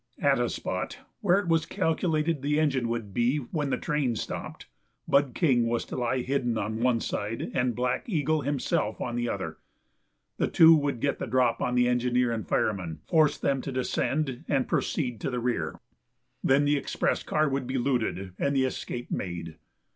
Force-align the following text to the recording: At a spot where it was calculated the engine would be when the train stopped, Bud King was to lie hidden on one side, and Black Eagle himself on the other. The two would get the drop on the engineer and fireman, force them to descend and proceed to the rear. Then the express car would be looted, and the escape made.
At 0.17 0.39
a 0.39 0.49
spot 0.49 0.97
where 1.19 1.37
it 1.37 1.47
was 1.47 1.67
calculated 1.67 2.41
the 2.41 2.59
engine 2.59 2.87
would 2.89 3.13
be 3.13 3.37
when 3.37 3.69
the 3.69 3.77
train 3.77 4.15
stopped, 4.15 4.65
Bud 5.07 5.35
King 5.35 5.67
was 5.67 5.85
to 5.85 5.95
lie 5.95 6.23
hidden 6.23 6.57
on 6.57 6.79
one 6.79 6.99
side, 6.99 7.51
and 7.53 7.75
Black 7.75 8.09
Eagle 8.09 8.41
himself 8.41 8.99
on 8.99 9.15
the 9.15 9.29
other. 9.29 9.59
The 10.37 10.47
two 10.47 10.75
would 10.75 11.01
get 11.01 11.19
the 11.19 11.27
drop 11.27 11.61
on 11.61 11.75
the 11.75 11.87
engineer 11.87 12.31
and 12.31 12.47
fireman, 12.47 13.01
force 13.07 13.37
them 13.37 13.61
to 13.61 13.71
descend 13.71 14.43
and 14.47 14.67
proceed 14.67 15.21
to 15.21 15.29
the 15.29 15.39
rear. 15.39 15.79
Then 16.43 16.65
the 16.65 16.77
express 16.77 17.21
car 17.21 17.47
would 17.47 17.67
be 17.67 17.77
looted, 17.77 18.33
and 18.39 18.55
the 18.55 18.65
escape 18.65 19.11
made. 19.11 19.57